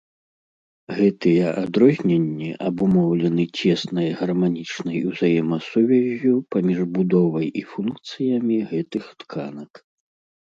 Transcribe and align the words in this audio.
Гэтыя 0.99 1.49
адрозненні 1.63 2.47
абумоўлены 2.69 3.45
цеснай 3.59 4.09
гарманічнай 4.21 4.99
узаемасувяззю 5.11 6.33
паміж 6.57 6.79
будовай 6.97 7.47
і 7.63 7.65
функцыямі 7.75 8.57
гэтых 8.75 9.03
тканак. 9.23 9.71